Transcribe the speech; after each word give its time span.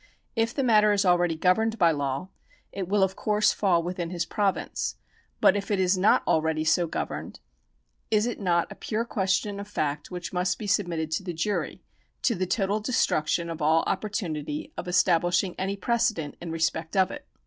If 0.35 0.55
the 0.55 0.63
matter 0.63 0.91
is 0.93 1.03
aheady 1.03 1.39
governed 1.39 1.77
by 1.77 1.91
law, 1.91 2.29
it 2.71 2.87
will 2.87 3.03
of 3.03 3.15
course 3.15 3.53
fall 3.53 3.83
within 3.83 4.09
his 4.09 4.25
province; 4.25 4.95
but 5.39 5.55
if 5.55 5.69
it 5.69 5.79
is 5.79 5.95
not 5.95 6.23
already 6.25 6.63
so 6.63 6.87
governed, 6.87 7.39
is 8.09 8.25
it 8.25 8.39
not 8.39 8.71
a 8.71 8.75
pure 8.75 9.05
question 9.05 9.59
of 9.59 9.67
fact 9.67 10.09
which 10.09 10.33
must 10.33 10.57
be 10.57 10.65
submitted 10.65 11.11
to 11.11 11.23
the 11.23 11.33
jury, 11.35 11.83
to 12.23 12.33
the 12.33 12.47
total 12.47 12.79
destruction 12.79 13.47
of 13.47 13.61
all 13.61 13.85
oppor 13.85 14.09
tunity 14.09 14.71
of 14.75 14.87
establishing 14.87 15.53
any 15.59 15.77
precedent 15.77 16.35
in 16.41 16.49
respect 16.51 16.97
of 16.97 17.11
it 17.11 17.27